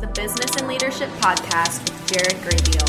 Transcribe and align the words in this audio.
the 0.00 0.06
Business 0.06 0.56
and 0.56 0.66
Leadership 0.66 1.10
Podcast 1.20 1.82
with 1.82 2.06
Jared 2.06 2.36
Graybeal. 2.40 2.88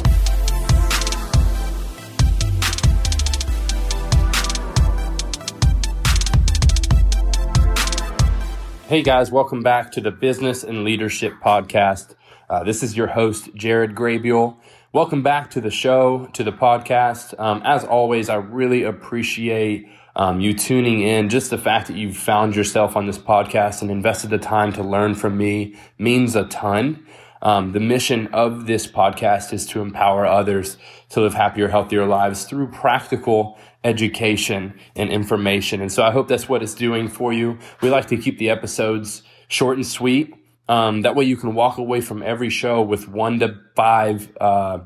Hey 8.88 9.04
guys, 9.04 9.30
welcome 9.30 9.62
back 9.62 9.92
to 9.92 10.00
the 10.00 10.12
Business 10.12 10.64
and 10.64 10.86
Leadership 10.86 11.34
Podcast. 11.44 12.16
Uh, 12.50 12.64
this 12.64 12.82
is 12.82 12.96
your 12.96 13.08
host, 13.08 13.54
Jared 13.56 13.94
Graybeal. 13.94 14.56
Welcome 14.94 15.22
back 15.22 15.52
to 15.52 15.60
the 15.60 15.70
show, 15.70 16.30
to 16.32 16.46
the 16.46 16.54
podcast. 16.54 17.38
Um, 17.38 17.62
as 17.66 17.84
always, 17.84 18.30
I 18.30 18.36
really 18.36 18.84
appreciate 18.84 19.90
um, 20.16 20.40
you 20.40 20.54
tuning 20.54 21.02
in. 21.02 21.30
Just 21.30 21.50
the 21.50 21.58
fact 21.58 21.88
that 21.88 21.96
you've 21.96 22.18
found 22.18 22.56
yourself 22.56 22.96
on 22.96 23.06
this 23.06 23.18
podcast 23.18 23.82
and 23.82 23.92
invested 23.92 24.30
the 24.30 24.38
time 24.38 24.74
to 24.74 24.84
learn 24.84 25.16
from 25.16 25.38
me 25.38 25.76
means 25.98 26.36
a 26.36 26.46
ton. 26.46 27.06
Um, 27.42 27.72
the 27.72 27.80
mission 27.80 28.28
of 28.28 28.68
this 28.68 28.86
podcast 28.86 29.52
is 29.52 29.66
to 29.68 29.82
empower 29.82 30.28
others 30.28 30.78
to 31.10 31.22
live 31.22 31.34
happier, 31.34 31.70
healthier 31.70 32.06
lives 32.06 32.46
through 32.46 32.68
practical 32.68 33.58
education 33.84 34.80
and 34.96 35.10
information. 35.10 35.82
And 35.82 35.92
so 35.92 36.04
I 36.04 36.12
hope 36.12 36.28
that's 36.28 36.48
what 36.48 36.62
it's 36.62 36.76
doing 36.76 37.08
for 37.08 37.34
you. 37.34 37.58
We 37.82 37.90
like 37.90 38.08
to 38.08 38.18
keep 38.18 38.38
the 38.38 38.52
episodes 38.52 39.24
short 39.48 39.78
and 39.78 39.86
sweet. 39.86 40.34
Um, 40.70 41.02
that 41.02 41.16
way 41.16 41.26
you 41.26 41.36
can 41.36 41.56
walk 41.56 41.80
away 41.80 42.00
from 42.02 42.22
every 42.22 42.50
show 42.50 42.82
with 42.82 43.08
one 43.08 43.40
to 43.40 43.60
five, 43.76 44.32
uh, 44.40 44.80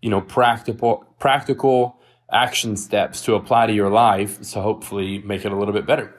you 0.00 0.08
know, 0.08 0.20
practical, 0.20 1.04
practical 1.18 2.00
action 2.32 2.76
steps 2.76 3.22
to 3.22 3.34
apply 3.34 3.66
to 3.66 3.72
your 3.72 3.90
life. 3.90 4.42
So 4.42 4.60
hopefully 4.60 5.18
make 5.18 5.44
it 5.44 5.52
a 5.52 5.56
little 5.56 5.74
bit 5.74 5.86
better. 5.86 6.14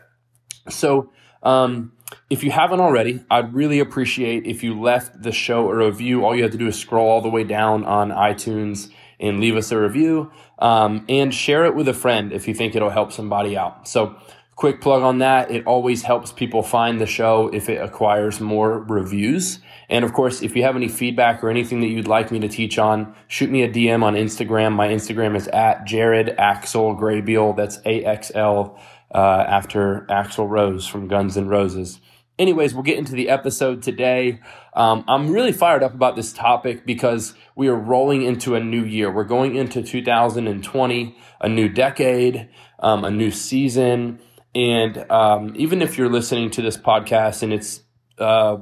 So, 0.69 1.11
um, 1.41 1.93
if 2.29 2.43
you 2.43 2.51
haven't 2.51 2.79
already, 2.79 3.23
I'd 3.29 3.53
really 3.53 3.79
appreciate 3.79 4.45
if 4.45 4.63
you 4.63 4.79
left 4.79 5.23
the 5.23 5.31
show 5.31 5.69
a 5.69 5.75
review. 5.75 6.23
All 6.23 6.35
you 6.35 6.43
have 6.43 6.51
to 6.51 6.57
do 6.57 6.67
is 6.67 6.79
scroll 6.79 7.09
all 7.09 7.21
the 7.21 7.29
way 7.29 7.43
down 7.43 7.83
on 7.85 8.11
iTunes 8.11 8.89
and 9.19 9.39
leave 9.39 9.55
us 9.55 9.71
a 9.71 9.79
review 9.79 10.31
um, 10.59 11.05
and 11.09 11.33
share 11.33 11.65
it 11.65 11.75
with 11.75 11.87
a 11.87 11.93
friend 11.93 12.31
if 12.31 12.47
you 12.47 12.53
think 12.53 12.75
it'll 12.75 12.89
help 12.89 13.11
somebody 13.11 13.57
out. 13.57 13.87
So, 13.87 14.15
quick 14.55 14.79
plug 14.79 15.01
on 15.01 15.19
that. 15.19 15.51
It 15.51 15.65
always 15.65 16.03
helps 16.03 16.31
people 16.31 16.61
find 16.61 17.01
the 17.01 17.07
show 17.07 17.49
if 17.51 17.67
it 17.67 17.81
acquires 17.81 18.39
more 18.39 18.79
reviews. 18.79 19.59
And 19.89 20.05
of 20.05 20.13
course, 20.13 20.41
if 20.41 20.55
you 20.55 20.63
have 20.63 20.75
any 20.75 20.87
feedback 20.87 21.43
or 21.43 21.49
anything 21.49 21.81
that 21.81 21.87
you'd 21.87 22.07
like 22.07 22.31
me 22.31 22.39
to 22.39 22.47
teach 22.47 22.77
on, 22.77 23.15
shoot 23.27 23.49
me 23.49 23.63
a 23.63 23.69
DM 23.69 24.03
on 24.03 24.15
Instagram. 24.15 24.73
My 24.73 24.87
Instagram 24.87 25.35
is 25.35 25.47
at 25.49 25.85
Jared 25.85 26.35
Axl 26.37 26.99
Graybeal. 26.99 27.55
That's 27.55 27.79
A 27.85 28.03
X 28.03 28.31
L 28.33 28.79
uh, 29.13 29.45
after 29.47 30.05
Axl 30.09 30.49
Rose 30.49 30.87
from 30.87 31.07
Guns 31.07 31.37
N' 31.37 31.47
Roses. 31.47 31.99
Anyways, 32.39 32.73
we'll 32.73 32.83
get 32.83 32.97
into 32.97 33.11
the 33.11 33.29
episode 33.29 33.83
today. 33.83 34.39
Um, 34.75 35.03
I'm 35.07 35.29
really 35.29 35.51
fired 35.51 35.83
up 35.83 35.93
about 35.93 36.15
this 36.15 36.33
topic 36.33 36.83
because 36.83 37.35
we 37.55 37.67
are 37.67 37.75
rolling 37.75 38.23
into 38.23 38.55
a 38.55 38.59
new 38.59 38.83
year. 38.83 39.11
We're 39.11 39.23
going 39.23 39.55
into 39.55 39.83
2020, 39.83 41.17
a 41.41 41.49
new 41.49 41.69
decade, 41.69 42.49
um, 42.79 43.05
a 43.05 43.11
new 43.11 43.29
season. 43.29 44.19
And 44.55 45.11
um, 45.11 45.53
even 45.55 45.83
if 45.83 45.97
you're 45.97 46.09
listening 46.09 46.49
to 46.51 46.63
this 46.63 46.75
podcast 46.75 47.43
and 47.43 47.53
it's 47.53 47.83
uh, 48.17 48.57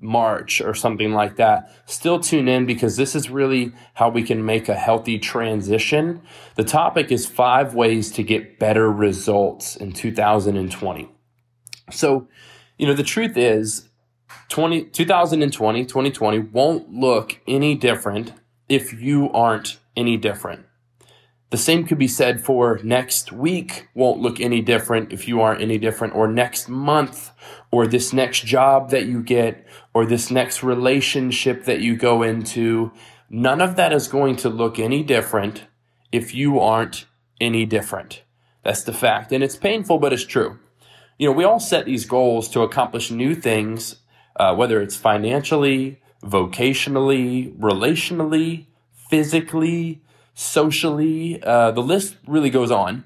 March 0.00 0.60
or 0.60 0.74
something 0.74 1.12
like 1.12 1.36
that, 1.36 1.70
still 1.86 2.18
tune 2.18 2.48
in 2.48 2.66
because 2.66 2.96
this 2.96 3.14
is 3.14 3.30
really 3.30 3.72
how 3.94 4.08
we 4.08 4.22
can 4.22 4.44
make 4.44 4.68
a 4.68 4.74
healthy 4.74 5.18
transition. 5.18 6.22
The 6.56 6.64
topic 6.64 7.12
is 7.12 7.26
five 7.26 7.74
ways 7.74 8.10
to 8.12 8.22
get 8.22 8.58
better 8.58 8.90
results 8.90 9.76
in 9.76 9.92
2020. 9.92 11.10
So, 11.90 12.28
you 12.78 12.86
know, 12.86 12.94
the 12.94 13.02
truth 13.02 13.36
is 13.36 13.88
20, 14.48 14.84
2020, 14.84 15.84
2020 15.84 16.38
won't 16.38 16.90
look 16.90 17.40
any 17.46 17.74
different 17.74 18.32
if 18.68 18.92
you 18.92 19.30
aren't 19.32 19.78
any 19.96 20.16
different. 20.16 20.64
The 21.50 21.56
same 21.56 21.84
could 21.84 21.98
be 21.98 22.08
said 22.08 22.44
for 22.44 22.78
next 22.82 23.32
week 23.32 23.88
won't 23.94 24.20
look 24.20 24.40
any 24.40 24.62
different 24.62 25.12
if 25.12 25.26
you 25.26 25.40
aren't 25.40 25.60
any 25.60 25.78
different, 25.78 26.14
or 26.14 26.28
next 26.28 26.68
month, 26.68 27.32
or 27.70 27.86
this 27.86 28.12
next 28.12 28.44
job 28.44 28.90
that 28.90 29.06
you 29.06 29.22
get, 29.22 29.66
or 29.92 30.06
this 30.06 30.30
next 30.30 30.62
relationship 30.62 31.64
that 31.64 31.80
you 31.80 31.96
go 31.96 32.22
into. 32.22 32.92
None 33.28 33.60
of 33.60 33.76
that 33.76 33.92
is 33.92 34.08
going 34.08 34.36
to 34.36 34.48
look 34.48 34.78
any 34.78 35.02
different 35.02 35.64
if 36.12 36.34
you 36.34 36.60
aren't 36.60 37.06
any 37.40 37.66
different. 37.66 38.22
That's 38.62 38.84
the 38.84 38.92
fact. 38.92 39.32
And 39.32 39.42
it's 39.42 39.56
painful, 39.56 39.98
but 39.98 40.12
it's 40.12 40.26
true 40.26 40.58
you 41.20 41.26
know, 41.26 41.32
we 41.32 41.44
all 41.44 41.60
set 41.60 41.84
these 41.84 42.06
goals 42.06 42.48
to 42.48 42.62
accomplish 42.62 43.10
new 43.10 43.34
things, 43.34 43.96
uh, 44.36 44.54
whether 44.54 44.80
it's 44.80 44.96
financially, 44.96 46.00
vocationally, 46.22 47.54
relationally, 47.58 48.68
physically, 49.10 50.00
socially. 50.40 51.42
Uh, 51.42 51.70
the 51.70 51.82
list 51.82 52.16
really 52.26 52.50
goes 52.50 52.70
on. 52.70 53.04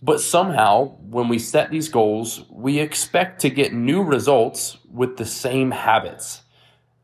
But 0.00 0.20
somehow, 0.20 0.96
when 1.00 1.28
we 1.28 1.38
set 1.38 1.70
these 1.70 1.88
goals, 1.88 2.44
we 2.50 2.78
expect 2.78 3.40
to 3.40 3.50
get 3.50 3.72
new 3.72 4.02
results 4.02 4.78
with 4.92 5.16
the 5.16 5.24
same 5.24 5.72
habits 5.72 6.42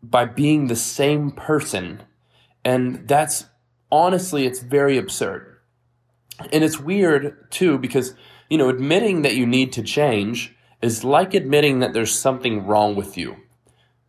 by 0.03 0.26
being 0.26 0.66
the 0.66 0.76
same 0.76 1.31
person. 1.32 2.03
And 2.65 3.09
that's 3.09 3.47
honestly, 3.91 4.47
it's 4.47 4.60
very 4.60 4.98
absurd. 4.98 5.59
And 6.53 6.62
it's 6.62 6.78
weird 6.78 7.50
too, 7.50 7.78
because 7.78 8.14
you 8.49 8.59
know, 8.59 8.69
admitting 8.69 9.22
that 9.22 9.34
you 9.34 9.47
need 9.47 9.72
to 9.72 9.82
change 9.82 10.54
is 10.82 11.04
like 11.04 11.32
admitting 11.32 11.81
that 11.81 11.94
there's 11.94 12.14
something 12.14 12.66
wrong 12.66 12.94
with 12.94 13.16
you. 13.16 13.37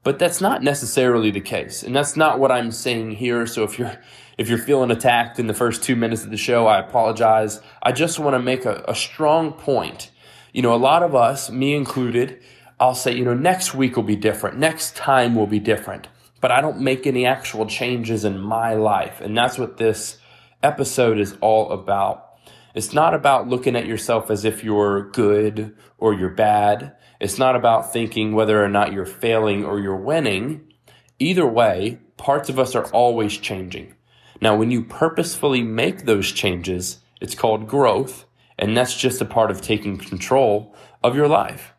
But 0.03 0.19
that's 0.19 0.41
not 0.41 0.61
necessarily 0.61 1.31
the 1.31 1.41
case. 1.41 1.81
And 1.81 1.95
that's 1.95 2.17
not 2.17 2.39
what 2.39 2.51
I'm 2.51 2.71
saying 2.71 3.11
here. 3.11 3.45
So 3.45 3.63
if 3.63 3.79
you're 3.79 3.97
if 4.37 4.49
you're 4.49 4.57
feeling 4.57 4.91
attacked 4.91 5.39
in 5.39 5.47
the 5.47 5.53
first 5.53 5.83
two 5.83 5.95
minutes 5.95 6.23
of 6.23 6.31
the 6.31 6.37
show, 6.37 6.67
I 6.67 6.79
apologize. 6.79 7.61
I 7.81 7.91
just 7.91 8.19
want 8.19 8.33
to 8.33 8.39
make 8.39 8.65
a, 8.65 8.83
a 8.87 8.95
strong 8.95 9.53
point. 9.53 10.11
You 10.51 10.61
know, 10.61 10.73
a 10.73 10.75
lot 10.75 11.03
of 11.03 11.15
us, 11.15 11.49
me 11.49 11.73
included, 11.73 12.41
I'll 12.79 12.95
say, 12.95 13.15
you 13.15 13.23
know, 13.23 13.35
next 13.35 13.73
week 13.73 13.95
will 13.95 14.03
be 14.03 14.15
different. 14.15 14.57
Next 14.57 14.95
time 14.95 15.35
will 15.35 15.47
be 15.47 15.59
different. 15.59 16.07
But 16.41 16.51
I 16.51 16.61
don't 16.61 16.81
make 16.81 17.07
any 17.07 17.25
actual 17.25 17.65
changes 17.67 18.25
in 18.25 18.39
my 18.39 18.73
life. 18.73 19.21
And 19.21 19.37
that's 19.37 19.57
what 19.57 19.77
this 19.77 20.17
episode 20.61 21.19
is 21.19 21.37
all 21.39 21.71
about. 21.71 22.33
It's 22.73 22.93
not 22.93 23.13
about 23.13 23.47
looking 23.47 23.75
at 23.75 23.85
yourself 23.85 24.31
as 24.31 24.43
if 24.43 24.63
you're 24.63 25.09
good 25.11 25.75
or 25.97 26.13
you're 26.13 26.29
bad. 26.29 26.95
It's 27.23 27.39
not 27.39 27.55
about 27.55 27.93
thinking 27.93 28.33
whether 28.33 28.61
or 28.61 28.67
not 28.67 28.91
you're 28.91 29.05
failing 29.05 29.63
or 29.63 29.79
you're 29.79 29.95
winning. 29.95 30.73
Either 31.19 31.47
way, 31.47 31.99
parts 32.17 32.49
of 32.49 32.59
us 32.59 32.75
are 32.75 32.87
always 32.87 33.37
changing. 33.37 33.95
Now, 34.41 34.57
when 34.57 34.71
you 34.71 34.83
purposefully 34.83 35.63
make 35.63 36.03
those 36.03 36.33
changes, 36.33 36.99
it's 37.21 37.33
called 37.33 37.65
growth, 37.65 38.25
and 38.59 38.75
that's 38.75 38.97
just 38.97 39.21
a 39.21 39.25
part 39.25 39.51
of 39.51 39.61
taking 39.61 39.97
control 39.97 40.75
of 41.01 41.15
your 41.15 41.29
life. 41.29 41.73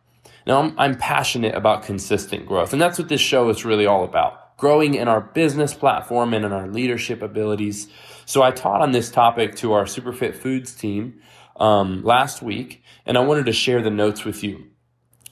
Now, 0.47 0.61
I'm, 0.61 0.73
I'm 0.79 0.97
passionate 0.97 1.53
about 1.53 1.83
consistent 1.83 2.47
growth, 2.47 2.73
and 2.73 2.81
that's 2.81 2.97
what 2.97 3.09
this 3.09 3.21
show 3.21 3.47
is 3.49 3.63
really 3.63 3.85
all 3.85 4.03
about 4.03 4.57
growing 4.57 4.95
in 4.95 5.07
our 5.07 5.21
business 5.21 5.75
platform 5.75 6.33
and 6.33 6.43
in 6.43 6.53
our 6.53 6.67
leadership 6.67 7.21
abilities. 7.21 7.87
So 8.25 8.41
I 8.41 8.49
taught 8.49 8.81
on 8.81 8.93
this 8.93 9.11
topic 9.11 9.57
to 9.57 9.73
our 9.73 9.83
Superfit 9.83 10.33
Foods 10.33 10.73
team 10.73 11.21
um, 11.57 12.03
last 12.03 12.41
week, 12.41 12.81
and 13.05 13.15
I 13.15 13.21
wanted 13.21 13.45
to 13.45 13.53
share 13.53 13.83
the 13.83 13.91
notes 13.91 14.25
with 14.25 14.43
you. 14.43 14.71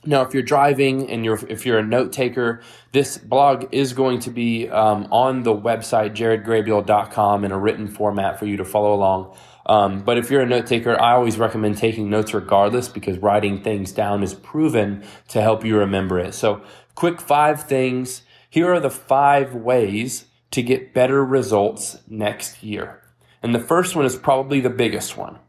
Now, 0.06 0.22
if 0.24 0.34
you're 0.34 0.44
driving 0.44 1.09
and 1.09 1.24
you're 1.24 1.40
if 1.47 1.66
you're 1.66 1.80
a 1.80 1.86
note 1.86 2.12
taker, 2.12 2.62
this 2.91 3.18
blog 3.18 3.68
is 3.72 3.94
going 3.94 4.19
to 4.19 4.31
be 4.31 4.69
um, 4.69 5.08
on 5.12 5.44
the 5.44 5.56
website 5.56 6.14
jaredgraybeal.com 6.14 7.46
in 7.46 7.52
a 7.52 7.58
written 7.58 7.88
format 7.88 8.38
for 8.38 8.46
you 8.46 8.58
to 8.58 8.66
follow 8.66 8.94
along. 8.94 9.36
Um, 9.66 10.03
but 10.03 10.18
if 10.18 10.30
you're 10.30 10.42
a 10.42 10.46
note 10.46 10.68
taker, 10.68 11.00
I 11.02 11.13
always 11.13 11.38
recommend 11.38 11.78
taking 11.78 12.09
notes 12.09 12.34
regardless 12.34 12.90
because 12.90 13.18
writing 13.19 13.63
things 13.63 13.94
down 13.94 14.22
is 14.22 14.34
proven 14.34 15.03
to 15.30 15.42
help 15.42 15.63
you 15.63 15.78
remember 15.78 16.19
it. 16.19 16.34
So, 16.34 16.62
quick 16.96 17.22
five 17.22 17.63
things 17.63 18.24
here 18.50 18.72
are 18.72 18.80
the 18.80 18.92
five 18.92 19.56
ways 19.56 20.25
to 20.51 20.62
get 20.62 20.94
better 20.94 21.25
results 21.25 21.98
next 22.07 22.62
year. 22.62 23.01
And 23.42 23.56
the 23.56 23.60
first 23.60 23.95
one 23.95 24.06
is 24.06 24.16
probably 24.16 24.60
the 24.60 24.69
biggest 24.69 25.18
one. 25.18 25.39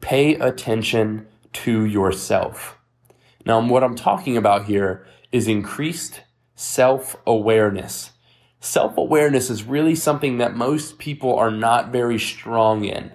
Pay 0.00 0.36
attention 0.36 1.26
to 1.52 1.84
yourself. 1.84 2.79
Now, 3.46 3.66
what 3.66 3.84
I'm 3.84 3.96
talking 3.96 4.36
about 4.36 4.66
here 4.66 5.06
is 5.32 5.48
increased 5.48 6.22
self 6.54 7.16
awareness. 7.26 8.12
Self 8.60 8.96
awareness 8.98 9.48
is 9.48 9.64
really 9.64 9.94
something 9.94 10.38
that 10.38 10.54
most 10.54 10.98
people 10.98 11.34
are 11.36 11.50
not 11.50 11.90
very 11.90 12.18
strong 12.18 12.84
in. 12.84 13.12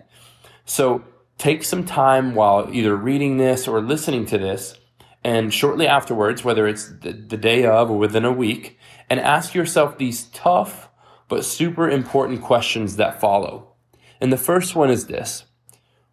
So 0.66 1.04
take 1.38 1.64
some 1.64 1.86
time 1.86 2.34
while 2.34 2.70
either 2.72 2.96
reading 2.96 3.38
this 3.38 3.68
or 3.68 3.82
listening 3.82 4.26
to 4.28 4.38
this, 4.38 4.76
and 5.24 5.54
shortly 5.54 5.88
afterwards, 5.88 6.44
whether 6.44 6.68
it's 6.68 6.90
the, 7.02 7.14
the 7.14 7.38
day 7.38 7.66
of 7.66 7.92
or 7.92 7.98
within 7.98 8.26
a 8.26 8.32
week, 8.32 8.80
and 9.10 9.20
ask 9.20 9.54
yourself 9.54 9.98
these 9.98 10.24
tough 10.26 10.90
but 11.28 11.46
super 11.46 11.90
important 11.90 12.42
questions 12.42 12.96
that 12.96 13.20
follow. 13.20 13.74
And 14.22 14.32
the 14.32 14.38
first 14.38 14.76
one 14.76 14.90
is 14.90 15.08
this 15.08 15.46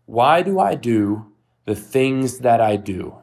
Why 0.06 0.42
do 0.42 0.60
I 0.60 0.74
do 0.74 1.32
the 1.64 1.74
things 1.74 2.38
that 2.38 2.60
I 2.60 2.76
do? 2.76 3.21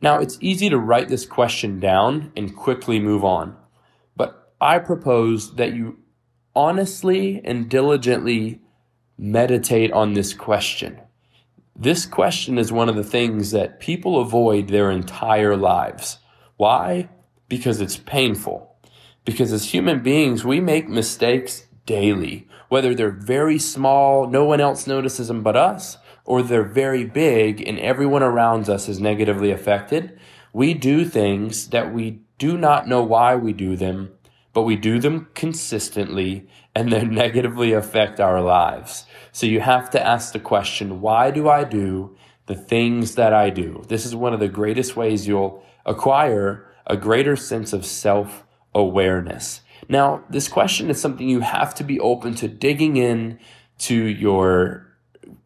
Now, 0.00 0.18
it's 0.18 0.38
easy 0.40 0.68
to 0.68 0.78
write 0.78 1.08
this 1.08 1.26
question 1.26 1.80
down 1.80 2.32
and 2.36 2.54
quickly 2.54 2.98
move 3.00 3.24
on. 3.24 3.56
But 4.16 4.52
I 4.60 4.78
propose 4.78 5.54
that 5.56 5.74
you 5.74 5.98
honestly 6.54 7.40
and 7.44 7.68
diligently 7.68 8.60
meditate 9.18 9.92
on 9.92 10.12
this 10.12 10.34
question. 10.34 11.00
This 11.74 12.06
question 12.06 12.58
is 12.58 12.72
one 12.72 12.88
of 12.88 12.96
the 12.96 13.04
things 13.04 13.50
that 13.50 13.80
people 13.80 14.18
avoid 14.20 14.68
their 14.68 14.90
entire 14.90 15.56
lives. 15.56 16.18
Why? 16.56 17.10
Because 17.48 17.80
it's 17.80 17.96
painful. 17.98 18.74
Because 19.24 19.52
as 19.52 19.72
human 19.72 20.02
beings, 20.02 20.44
we 20.44 20.60
make 20.60 20.88
mistakes 20.88 21.66
daily, 21.84 22.48
whether 22.68 22.94
they're 22.94 23.10
very 23.10 23.58
small, 23.58 24.26
no 24.26 24.44
one 24.44 24.60
else 24.60 24.86
notices 24.86 25.28
them 25.28 25.42
but 25.42 25.56
us, 25.56 25.98
or 26.26 26.42
they're 26.42 26.62
very 26.62 27.04
big 27.04 27.66
and 27.66 27.78
everyone 27.78 28.22
around 28.22 28.68
us 28.68 28.88
is 28.88 29.00
negatively 29.00 29.50
affected. 29.50 30.18
We 30.52 30.74
do 30.74 31.04
things 31.04 31.68
that 31.68 31.94
we 31.94 32.20
do 32.38 32.58
not 32.58 32.88
know 32.88 33.02
why 33.02 33.36
we 33.36 33.52
do 33.52 33.76
them, 33.76 34.12
but 34.52 34.62
we 34.62 34.76
do 34.76 34.98
them 34.98 35.28
consistently 35.34 36.48
and 36.74 36.92
they 36.92 37.04
negatively 37.04 37.72
affect 37.72 38.20
our 38.20 38.42
lives. 38.42 39.06
So 39.32 39.46
you 39.46 39.60
have 39.60 39.88
to 39.90 40.04
ask 40.04 40.32
the 40.32 40.40
question, 40.40 41.00
why 41.00 41.30
do 41.30 41.48
I 41.48 41.64
do 41.64 42.16
the 42.46 42.54
things 42.54 43.14
that 43.14 43.32
I 43.32 43.50
do? 43.50 43.84
This 43.88 44.04
is 44.04 44.14
one 44.14 44.34
of 44.34 44.40
the 44.40 44.48
greatest 44.48 44.96
ways 44.96 45.26
you'll 45.26 45.64
acquire 45.86 46.66
a 46.86 46.96
greater 46.96 47.36
sense 47.36 47.72
of 47.72 47.86
self 47.86 48.44
awareness. 48.74 49.62
Now, 49.88 50.24
this 50.30 50.48
question 50.48 50.90
is 50.90 51.00
something 51.00 51.28
you 51.28 51.40
have 51.40 51.74
to 51.76 51.84
be 51.84 52.00
open 52.00 52.34
to 52.36 52.48
digging 52.48 52.96
in 52.96 53.38
to 53.78 53.94
your 53.94 54.85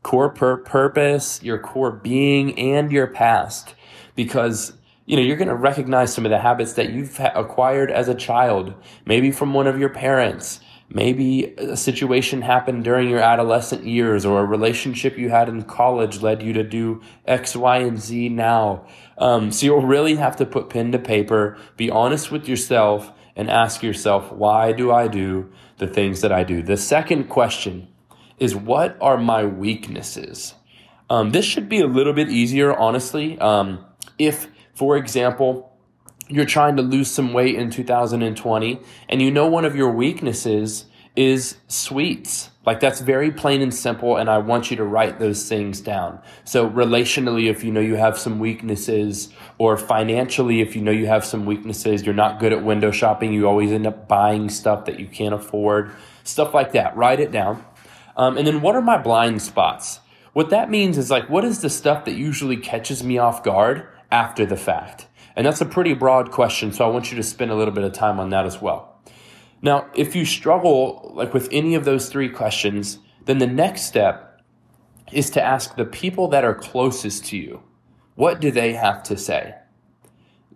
core 0.02 0.30
pur- 0.30 0.58
purpose, 0.58 1.42
your 1.42 1.58
core 1.58 1.90
being, 1.92 2.58
and 2.58 2.90
your 2.90 3.06
past 3.06 3.74
because 4.14 4.72
you 5.10 5.16
know, 5.16 5.22
you're 5.22 5.36
going 5.36 5.48
to 5.48 5.56
recognize 5.56 6.14
some 6.14 6.24
of 6.24 6.30
the 6.30 6.38
habits 6.38 6.74
that 6.74 6.92
you've 6.92 7.18
acquired 7.34 7.90
as 7.90 8.06
a 8.06 8.14
child, 8.14 8.74
maybe 9.04 9.32
from 9.32 9.52
one 9.52 9.66
of 9.66 9.76
your 9.76 9.88
parents. 9.88 10.60
Maybe 10.88 11.52
a 11.56 11.76
situation 11.76 12.42
happened 12.42 12.84
during 12.84 13.08
your 13.08 13.18
adolescent 13.18 13.84
years 13.84 14.24
or 14.24 14.38
a 14.38 14.44
relationship 14.44 15.18
you 15.18 15.28
had 15.28 15.48
in 15.48 15.62
college 15.62 16.22
led 16.22 16.42
you 16.44 16.52
to 16.52 16.62
do 16.62 17.00
X, 17.26 17.56
Y, 17.56 17.78
and 17.78 17.98
Z 17.98 18.28
now. 18.28 18.86
Um, 19.18 19.50
so 19.50 19.66
you'll 19.66 19.82
really 19.82 20.14
have 20.14 20.36
to 20.36 20.46
put 20.46 20.70
pen 20.70 20.92
to 20.92 20.98
paper, 21.00 21.58
be 21.76 21.90
honest 21.90 22.30
with 22.30 22.48
yourself, 22.48 23.12
and 23.34 23.50
ask 23.50 23.82
yourself, 23.82 24.30
why 24.30 24.70
do 24.70 24.92
I 24.92 25.08
do 25.08 25.50
the 25.78 25.88
things 25.88 26.20
that 26.20 26.30
I 26.30 26.44
do? 26.44 26.62
The 26.62 26.76
second 26.76 27.24
question 27.24 27.88
is, 28.40 28.56
what 28.56 28.96
are 29.00 29.18
my 29.18 29.44
weaknesses? 29.44 30.54
Um, 31.08 31.30
this 31.30 31.44
should 31.44 31.68
be 31.68 31.80
a 31.80 31.86
little 31.86 32.12
bit 32.12 32.28
easier, 32.28 32.76
honestly. 32.76 33.38
Um, 33.38 33.84
if 34.18 34.48
for 34.80 34.96
example, 34.96 35.76
you're 36.28 36.46
trying 36.46 36.76
to 36.76 36.82
lose 36.82 37.10
some 37.10 37.34
weight 37.34 37.54
in 37.54 37.68
2020 37.68 38.80
and 39.10 39.20
you 39.20 39.30
know 39.30 39.46
one 39.46 39.66
of 39.66 39.76
your 39.76 39.90
weaknesses 39.90 40.86
is 41.16 41.58
sweets. 41.68 42.48
Like 42.64 42.80
that's 42.80 43.00
very 43.00 43.30
plain 43.30 43.60
and 43.60 43.74
simple, 43.74 44.16
and 44.16 44.30
I 44.30 44.38
want 44.38 44.70
you 44.70 44.78
to 44.78 44.84
write 44.84 45.18
those 45.18 45.46
things 45.48 45.82
down. 45.82 46.20
So, 46.44 46.70
relationally, 46.70 47.50
if 47.50 47.62
you 47.64 47.72
know 47.72 47.80
you 47.80 47.96
have 47.96 48.16
some 48.16 48.38
weaknesses, 48.38 49.28
or 49.58 49.76
financially, 49.76 50.60
if 50.60 50.76
you 50.76 50.82
know 50.82 50.90
you 50.90 51.06
have 51.06 51.24
some 51.24 51.46
weaknesses, 51.46 52.06
you're 52.06 52.14
not 52.14 52.38
good 52.38 52.52
at 52.52 52.62
window 52.62 52.90
shopping, 52.90 53.32
you 53.32 53.46
always 53.48 53.72
end 53.72 53.86
up 53.86 54.08
buying 54.08 54.48
stuff 54.48 54.84
that 54.84 55.00
you 55.00 55.06
can't 55.06 55.34
afford, 55.34 55.92
stuff 56.22 56.54
like 56.54 56.72
that, 56.72 56.96
write 56.96 57.18
it 57.18 57.32
down. 57.32 57.64
Um, 58.20 58.36
and 58.36 58.46
then, 58.46 58.60
what 58.60 58.76
are 58.76 58.82
my 58.82 58.98
blind 58.98 59.40
spots? 59.42 60.00
What 60.32 60.50
that 60.50 60.70
means 60.70 60.98
is 60.98 61.10
like, 61.10 61.28
what 61.28 61.44
is 61.44 61.60
the 61.60 61.70
stuff 61.70 62.04
that 62.04 62.14
usually 62.14 62.56
catches 62.56 63.02
me 63.02 63.18
off 63.18 63.42
guard? 63.42 63.88
after 64.10 64.44
the 64.44 64.56
fact? 64.56 65.06
And 65.36 65.46
that's 65.46 65.60
a 65.60 65.66
pretty 65.66 65.94
broad 65.94 66.30
question, 66.30 66.72
so 66.72 66.84
I 66.84 66.88
want 66.88 67.10
you 67.10 67.16
to 67.16 67.22
spend 67.22 67.50
a 67.50 67.54
little 67.54 67.72
bit 67.72 67.84
of 67.84 67.92
time 67.92 68.18
on 68.18 68.30
that 68.30 68.46
as 68.46 68.60
well. 68.60 69.00
Now, 69.62 69.88
if 69.94 70.16
you 70.16 70.24
struggle 70.24 71.12
like 71.14 71.34
with 71.34 71.48
any 71.52 71.74
of 71.74 71.84
those 71.84 72.08
three 72.08 72.28
questions, 72.28 72.98
then 73.26 73.38
the 73.38 73.46
next 73.46 73.82
step 73.82 74.42
is 75.12 75.30
to 75.30 75.42
ask 75.42 75.76
the 75.76 75.84
people 75.84 76.28
that 76.28 76.44
are 76.44 76.54
closest 76.54 77.26
to 77.26 77.36
you, 77.36 77.62
what 78.14 78.40
do 78.40 78.50
they 78.50 78.72
have 78.72 79.02
to 79.04 79.16
say? 79.16 79.54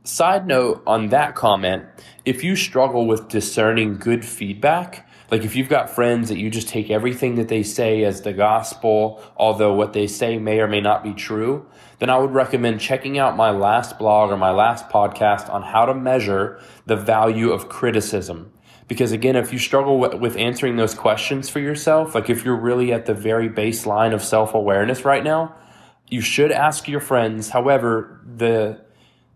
Side 0.02 0.46
note 0.46 0.82
on 0.86 1.08
that 1.08 1.34
comment, 1.34 1.84
if 2.24 2.44
you 2.44 2.56
struggle 2.56 3.06
with 3.06 3.28
discerning 3.28 3.96
good 3.96 4.24
feedback, 4.24 5.08
like 5.30 5.44
if 5.44 5.56
you've 5.56 5.68
got 5.68 5.90
friends 5.90 6.28
that 6.28 6.38
you 6.38 6.50
just 6.50 6.68
take 6.68 6.90
everything 6.90 7.36
that 7.36 7.48
they 7.48 7.62
say 7.62 8.04
as 8.04 8.22
the 8.22 8.32
gospel, 8.32 9.22
although 9.36 9.72
what 9.72 9.92
they 9.92 10.06
say 10.06 10.38
may 10.38 10.60
or 10.60 10.68
may 10.68 10.80
not 10.80 11.02
be 11.02 11.14
true, 11.14 11.66
then 11.98 12.10
I 12.10 12.18
would 12.18 12.32
recommend 12.32 12.80
checking 12.80 13.18
out 13.18 13.36
my 13.36 13.50
last 13.50 13.98
blog 13.98 14.30
or 14.30 14.36
my 14.36 14.50
last 14.50 14.88
podcast 14.88 15.48
on 15.48 15.62
how 15.62 15.86
to 15.86 15.94
measure 15.94 16.60
the 16.86 16.96
value 16.96 17.52
of 17.52 17.68
criticism. 17.68 18.52
Because 18.86 19.12
again, 19.12 19.34
if 19.34 19.52
you 19.52 19.58
struggle 19.58 19.98
with 19.98 20.36
answering 20.36 20.76
those 20.76 20.94
questions 20.94 21.48
for 21.48 21.58
yourself, 21.58 22.14
like 22.14 22.28
if 22.28 22.44
you're 22.44 22.60
really 22.60 22.92
at 22.92 23.06
the 23.06 23.14
very 23.14 23.48
baseline 23.48 24.12
of 24.12 24.22
self 24.22 24.52
awareness 24.52 25.06
right 25.06 25.24
now, 25.24 25.54
you 26.08 26.20
should 26.20 26.52
ask 26.52 26.86
your 26.86 27.00
friends. 27.00 27.48
However, 27.48 28.20
the 28.24 28.84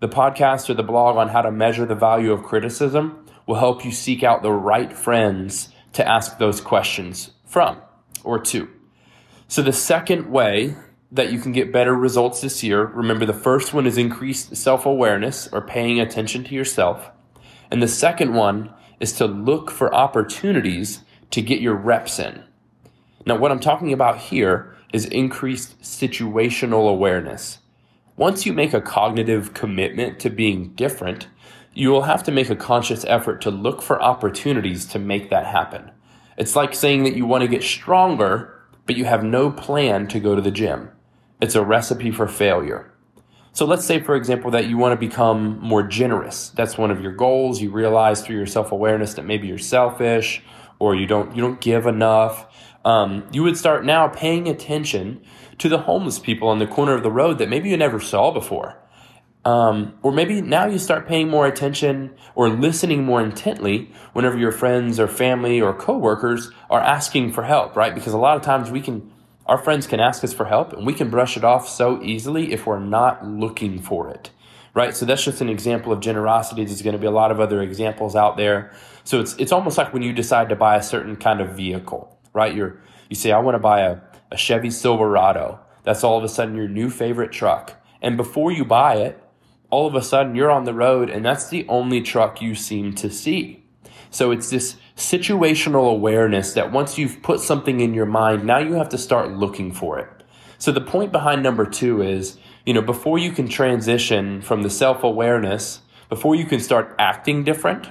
the 0.00 0.08
podcast 0.08 0.68
or 0.68 0.74
the 0.74 0.82
blog 0.82 1.16
on 1.16 1.28
how 1.28 1.42
to 1.42 1.50
measure 1.50 1.86
the 1.86 1.94
value 1.94 2.30
of 2.30 2.42
criticism 2.42 3.24
will 3.46 3.56
help 3.56 3.84
you 3.84 3.90
seek 3.90 4.22
out 4.22 4.42
the 4.42 4.52
right 4.52 4.92
friends 4.92 5.70
to 5.92 6.06
ask 6.06 6.38
those 6.38 6.60
questions 6.60 7.30
from 7.44 7.80
or 8.24 8.38
to. 8.38 8.68
So, 9.46 9.62
the 9.62 9.72
second 9.72 10.30
way 10.30 10.76
that 11.10 11.32
you 11.32 11.40
can 11.40 11.52
get 11.52 11.72
better 11.72 11.94
results 11.94 12.42
this 12.42 12.62
year, 12.62 12.84
remember 12.84 13.24
the 13.24 13.32
first 13.32 13.72
one 13.72 13.86
is 13.86 13.96
increased 13.96 14.56
self 14.56 14.84
awareness 14.84 15.48
or 15.48 15.60
paying 15.62 16.00
attention 16.00 16.44
to 16.44 16.54
yourself. 16.54 17.10
And 17.70 17.82
the 17.82 17.88
second 17.88 18.34
one 18.34 18.74
is 19.00 19.12
to 19.14 19.26
look 19.26 19.70
for 19.70 19.94
opportunities 19.94 21.00
to 21.30 21.42
get 21.42 21.60
your 21.60 21.74
reps 21.74 22.18
in. 22.18 22.44
Now, 23.26 23.36
what 23.36 23.50
I'm 23.50 23.60
talking 23.60 23.92
about 23.92 24.18
here 24.18 24.76
is 24.92 25.04
increased 25.06 25.80
situational 25.80 26.88
awareness. 26.88 27.58
Once 28.16 28.44
you 28.44 28.52
make 28.52 28.74
a 28.74 28.80
cognitive 28.80 29.54
commitment 29.54 30.18
to 30.20 30.30
being 30.30 30.70
different, 30.74 31.28
you 31.78 31.90
will 31.90 32.02
have 32.02 32.24
to 32.24 32.32
make 32.32 32.50
a 32.50 32.56
conscious 32.56 33.04
effort 33.04 33.40
to 33.40 33.52
look 33.52 33.80
for 33.80 34.02
opportunities 34.02 34.84
to 34.84 34.98
make 34.98 35.30
that 35.30 35.46
happen. 35.46 35.88
It's 36.36 36.56
like 36.56 36.74
saying 36.74 37.04
that 37.04 37.14
you 37.14 37.24
want 37.24 37.42
to 37.42 37.48
get 37.48 37.62
stronger, 37.62 38.60
but 38.84 38.96
you 38.96 39.04
have 39.04 39.22
no 39.22 39.52
plan 39.52 40.08
to 40.08 40.18
go 40.18 40.34
to 40.34 40.42
the 40.42 40.50
gym. 40.50 40.90
It's 41.40 41.54
a 41.54 41.64
recipe 41.64 42.10
for 42.10 42.26
failure. 42.26 42.92
So 43.52 43.64
let's 43.64 43.84
say, 43.84 44.00
for 44.00 44.16
example, 44.16 44.50
that 44.50 44.66
you 44.66 44.76
want 44.76 44.92
to 44.92 45.06
become 45.06 45.60
more 45.60 45.84
generous. 45.84 46.48
That's 46.48 46.76
one 46.76 46.90
of 46.90 47.00
your 47.00 47.12
goals. 47.12 47.62
You 47.62 47.70
realize 47.70 48.22
through 48.22 48.36
your 48.36 48.46
self 48.46 48.72
awareness 48.72 49.14
that 49.14 49.24
maybe 49.24 49.46
you're 49.46 49.56
selfish 49.56 50.42
or 50.80 50.96
you 50.96 51.06
don't 51.06 51.36
you 51.36 51.42
don't 51.42 51.60
give 51.60 51.86
enough. 51.86 52.46
Um, 52.84 53.24
you 53.30 53.44
would 53.44 53.56
start 53.56 53.84
now 53.84 54.08
paying 54.08 54.48
attention 54.48 55.22
to 55.58 55.68
the 55.68 55.78
homeless 55.78 56.18
people 56.18 56.48
on 56.48 56.58
the 56.58 56.66
corner 56.66 56.94
of 56.94 57.04
the 57.04 57.10
road 57.12 57.38
that 57.38 57.48
maybe 57.48 57.68
you 57.70 57.76
never 57.76 58.00
saw 58.00 58.32
before. 58.32 58.76
Um, 59.44 59.94
or 60.02 60.12
maybe 60.12 60.42
now 60.42 60.66
you 60.66 60.78
start 60.78 61.06
paying 61.06 61.28
more 61.28 61.46
attention 61.46 62.14
or 62.34 62.48
listening 62.48 63.04
more 63.04 63.22
intently 63.22 63.90
whenever 64.12 64.36
your 64.36 64.52
friends 64.52 65.00
or 65.00 65.06
family 65.06 65.60
or 65.60 65.72
coworkers 65.72 66.50
are 66.68 66.80
asking 66.80 67.32
for 67.32 67.44
help, 67.44 67.76
right? 67.76 67.94
Because 67.94 68.12
a 68.12 68.18
lot 68.18 68.36
of 68.36 68.42
times 68.42 68.70
we 68.70 68.80
can, 68.80 69.10
our 69.46 69.56
friends 69.56 69.86
can 69.86 70.00
ask 70.00 70.22
us 70.24 70.32
for 70.32 70.44
help 70.44 70.72
and 70.72 70.84
we 70.84 70.92
can 70.92 71.08
brush 71.08 71.36
it 71.36 71.44
off 71.44 71.68
so 71.68 72.02
easily 72.02 72.52
if 72.52 72.66
we're 72.66 72.80
not 72.80 73.24
looking 73.26 73.80
for 73.80 74.10
it, 74.10 74.30
right? 74.74 74.94
So 74.94 75.06
that's 75.06 75.24
just 75.24 75.40
an 75.40 75.48
example 75.48 75.92
of 75.92 76.00
generosity. 76.00 76.64
There's 76.64 76.82
going 76.82 76.96
to 76.96 76.98
be 76.98 77.06
a 77.06 77.12
lot 77.12 77.30
of 77.30 77.40
other 77.40 77.62
examples 77.62 78.16
out 78.16 78.36
there. 78.36 78.72
So 79.04 79.20
it's, 79.20 79.34
it's 79.38 79.52
almost 79.52 79.78
like 79.78 79.94
when 79.94 80.02
you 80.02 80.12
decide 80.12 80.50
to 80.50 80.56
buy 80.56 80.76
a 80.76 80.82
certain 80.82 81.16
kind 81.16 81.40
of 81.40 81.56
vehicle, 81.56 82.18
right? 82.34 82.54
You're, 82.54 82.82
you 83.08 83.16
say, 83.16 83.32
I 83.32 83.38
want 83.38 83.54
to 83.54 83.60
buy 83.60 83.80
a, 83.80 83.98
a 84.30 84.36
Chevy 84.36 84.70
Silverado. 84.70 85.60
That's 85.84 86.04
all 86.04 86.18
of 86.18 86.24
a 86.24 86.28
sudden 86.28 86.54
your 86.54 86.68
new 86.68 86.90
favorite 86.90 87.32
truck. 87.32 87.80
And 88.02 88.16
before 88.18 88.52
you 88.52 88.64
buy 88.64 88.96
it, 88.96 89.22
all 89.70 89.86
of 89.86 89.94
a 89.94 90.02
sudden 90.02 90.34
you're 90.34 90.50
on 90.50 90.64
the 90.64 90.74
road 90.74 91.10
and 91.10 91.24
that's 91.24 91.48
the 91.48 91.66
only 91.68 92.00
truck 92.00 92.40
you 92.40 92.54
seem 92.54 92.94
to 92.94 93.10
see. 93.10 93.64
So 94.10 94.30
it's 94.30 94.50
this 94.50 94.76
situational 94.96 95.90
awareness 95.90 96.54
that 96.54 96.72
once 96.72 96.96
you've 96.98 97.22
put 97.22 97.40
something 97.40 97.80
in 97.80 97.94
your 97.94 98.06
mind, 98.06 98.44
now 98.44 98.58
you 98.58 98.74
have 98.74 98.88
to 98.90 98.98
start 98.98 99.32
looking 99.32 99.72
for 99.72 99.98
it. 99.98 100.08
So 100.56 100.72
the 100.72 100.80
point 100.80 101.12
behind 101.12 101.42
number 101.42 101.66
two 101.66 102.02
is, 102.02 102.38
you 102.64 102.74
know, 102.74 102.82
before 102.82 103.18
you 103.18 103.32
can 103.32 103.48
transition 103.48 104.42
from 104.42 104.62
the 104.62 104.70
self 104.70 105.04
awareness, 105.04 105.82
before 106.08 106.34
you 106.34 106.46
can 106.46 106.60
start 106.60 106.94
acting 106.98 107.44
different, 107.44 107.90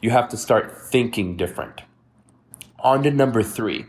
you 0.00 0.10
have 0.10 0.28
to 0.30 0.36
start 0.36 0.76
thinking 0.76 1.36
different. 1.36 1.82
On 2.80 3.02
to 3.02 3.10
number 3.10 3.42
three. 3.42 3.84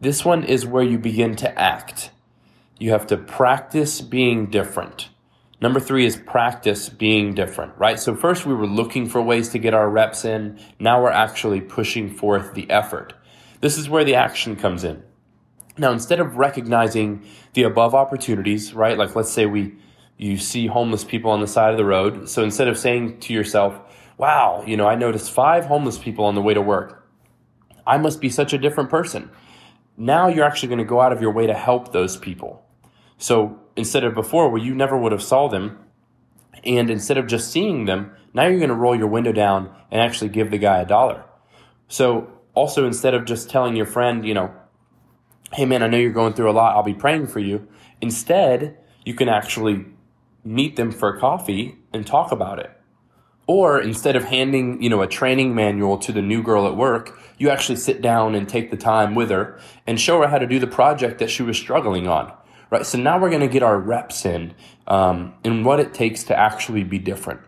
This 0.00 0.24
one 0.24 0.44
is 0.44 0.66
where 0.66 0.82
you 0.82 0.98
begin 0.98 1.36
to 1.36 1.58
act. 1.58 2.10
You 2.78 2.90
have 2.90 3.06
to 3.08 3.16
practice 3.16 4.00
being 4.00 4.46
different. 4.46 5.10
Number 5.60 5.80
three 5.80 6.06
is 6.06 6.16
practice 6.16 6.88
being 6.88 7.34
different, 7.34 7.76
right? 7.76 7.98
So 7.98 8.14
first 8.14 8.46
we 8.46 8.54
were 8.54 8.66
looking 8.66 9.08
for 9.08 9.20
ways 9.20 9.48
to 9.50 9.58
get 9.58 9.74
our 9.74 9.90
reps 9.90 10.24
in. 10.24 10.60
Now 10.78 11.02
we're 11.02 11.10
actually 11.10 11.60
pushing 11.60 12.10
forth 12.14 12.54
the 12.54 12.70
effort. 12.70 13.14
This 13.60 13.76
is 13.76 13.88
where 13.88 14.04
the 14.04 14.14
action 14.14 14.54
comes 14.54 14.84
in. 14.84 15.02
Now, 15.76 15.92
instead 15.92 16.20
of 16.20 16.36
recognizing 16.36 17.24
the 17.54 17.62
above 17.62 17.94
opportunities, 17.94 18.74
right? 18.74 18.98
Like 18.98 19.16
let's 19.16 19.32
say 19.32 19.46
we, 19.46 19.76
you 20.16 20.36
see 20.36 20.66
homeless 20.66 21.04
people 21.04 21.30
on 21.30 21.40
the 21.40 21.46
side 21.46 21.70
of 21.72 21.76
the 21.76 21.84
road. 21.84 22.28
So 22.28 22.42
instead 22.42 22.68
of 22.68 22.78
saying 22.78 23.20
to 23.20 23.32
yourself, 23.32 23.80
wow, 24.16 24.64
you 24.66 24.76
know, 24.76 24.86
I 24.86 24.96
noticed 24.96 25.30
five 25.30 25.66
homeless 25.66 25.98
people 25.98 26.24
on 26.24 26.34
the 26.34 26.42
way 26.42 26.54
to 26.54 26.62
work. 26.62 27.08
I 27.86 27.96
must 27.96 28.20
be 28.20 28.28
such 28.28 28.52
a 28.52 28.58
different 28.58 28.90
person. 28.90 29.30
Now 29.96 30.28
you're 30.28 30.44
actually 30.44 30.68
going 30.68 30.78
to 30.78 30.84
go 30.84 31.00
out 31.00 31.12
of 31.12 31.20
your 31.20 31.32
way 31.32 31.46
to 31.46 31.54
help 31.54 31.92
those 31.92 32.16
people. 32.16 32.64
So 33.16 33.60
instead 33.78 34.04
of 34.04 34.14
before 34.14 34.50
where 34.50 34.60
you 34.60 34.74
never 34.74 34.98
would 34.98 35.12
have 35.12 35.22
saw 35.22 35.48
them, 35.48 35.78
and 36.64 36.90
instead 36.90 37.16
of 37.16 37.28
just 37.28 37.50
seeing 37.50 37.84
them, 37.84 38.12
now 38.34 38.46
you're 38.46 38.58
going 38.58 38.68
to 38.68 38.74
roll 38.74 38.96
your 38.96 39.06
window 39.06 39.32
down 39.32 39.74
and 39.90 40.00
actually 40.00 40.28
give 40.28 40.50
the 40.50 40.58
guy 40.58 40.80
a 40.80 40.86
dollar. 40.86 41.24
So 41.86 42.30
also 42.54 42.86
instead 42.86 43.14
of 43.14 43.24
just 43.24 43.48
telling 43.48 43.76
your 43.76 43.86
friend, 43.86 44.26
you 44.26 44.34
know, 44.34 44.52
hey 45.52 45.64
man, 45.64 45.82
I 45.82 45.86
know 45.86 45.96
you're 45.96 46.12
going 46.12 46.34
through 46.34 46.50
a 46.50 46.52
lot, 46.52 46.74
I'll 46.74 46.82
be 46.82 46.92
praying 46.92 47.28
for 47.28 47.38
you. 47.38 47.66
Instead, 48.00 48.76
you 49.04 49.14
can 49.14 49.28
actually 49.28 49.86
meet 50.44 50.76
them 50.76 50.90
for 50.90 51.16
coffee 51.16 51.78
and 51.92 52.06
talk 52.06 52.32
about 52.32 52.58
it. 52.58 52.70
Or 53.46 53.80
instead 53.80 54.14
of 54.14 54.24
handing, 54.24 54.82
you 54.82 54.90
know, 54.90 55.00
a 55.00 55.06
training 55.06 55.54
manual 55.54 55.96
to 55.98 56.12
the 56.12 56.20
new 56.20 56.42
girl 56.42 56.66
at 56.66 56.76
work, 56.76 57.18
you 57.38 57.48
actually 57.48 57.76
sit 57.76 58.02
down 58.02 58.34
and 58.34 58.46
take 58.46 58.70
the 58.70 58.76
time 58.76 59.14
with 59.14 59.30
her 59.30 59.58
and 59.86 59.98
show 59.98 60.20
her 60.20 60.28
how 60.28 60.38
to 60.38 60.46
do 60.46 60.58
the 60.58 60.66
project 60.66 61.18
that 61.18 61.30
she 61.30 61.42
was 61.42 61.56
struggling 61.56 62.06
on. 62.06 62.30
Right. 62.70 62.84
So 62.84 62.98
now 62.98 63.18
we're 63.18 63.30
going 63.30 63.40
to 63.40 63.48
get 63.48 63.62
our 63.62 63.78
reps 63.78 64.26
in, 64.26 64.54
um, 64.86 65.34
in 65.42 65.64
what 65.64 65.80
it 65.80 65.94
takes 65.94 66.22
to 66.24 66.38
actually 66.38 66.84
be 66.84 66.98
different. 66.98 67.40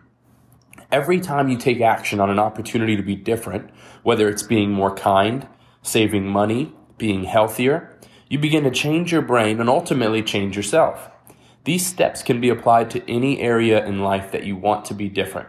Every 0.91 1.19
time 1.19 1.47
you 1.47 1.57
take 1.57 1.79
action 1.79 2.19
on 2.19 2.29
an 2.29 2.39
opportunity 2.39 2.95
to 2.95 3.03
be 3.03 3.15
different, 3.15 3.69
whether 4.03 4.27
it's 4.27 4.43
being 4.43 4.71
more 4.71 4.93
kind, 4.95 5.47
saving 5.83 6.27
money, 6.27 6.73
being 6.97 7.25
healthier, 7.25 7.95
you 8.29 8.39
begin 8.39 8.63
to 8.63 8.71
change 8.71 9.11
your 9.11 9.21
brain 9.21 9.59
and 9.59 9.69
ultimately 9.69 10.23
change 10.23 10.57
yourself. 10.57 11.09
These 11.65 11.85
steps 11.85 12.23
can 12.23 12.41
be 12.41 12.49
applied 12.49 12.89
to 12.91 13.09
any 13.09 13.39
area 13.39 13.85
in 13.85 13.99
life 13.99 14.31
that 14.31 14.45
you 14.45 14.55
want 14.55 14.85
to 14.85 14.93
be 14.93 15.07
different. 15.07 15.47